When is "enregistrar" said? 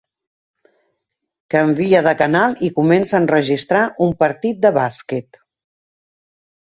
3.25-3.85